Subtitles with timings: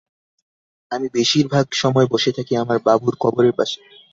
[0.91, 3.77] আমি বেশির ভাগ সময় বসে থাকি আমার বাবুর কবরের পাশে।